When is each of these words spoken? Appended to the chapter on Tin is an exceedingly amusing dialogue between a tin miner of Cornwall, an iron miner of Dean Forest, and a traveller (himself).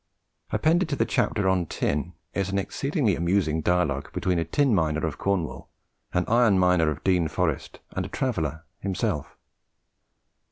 Appended 0.49 0.89
to 0.89 0.95
the 0.95 1.05
chapter 1.05 1.47
on 1.47 1.67
Tin 1.67 2.13
is 2.33 2.49
an 2.49 2.57
exceedingly 2.57 3.15
amusing 3.15 3.61
dialogue 3.61 4.11
between 4.13 4.39
a 4.39 4.43
tin 4.43 4.73
miner 4.73 5.05
of 5.05 5.19
Cornwall, 5.19 5.69
an 6.11 6.25
iron 6.27 6.57
miner 6.57 6.89
of 6.89 7.03
Dean 7.03 7.27
Forest, 7.27 7.79
and 7.91 8.03
a 8.07 8.09
traveller 8.09 8.65
(himself). 8.79 9.37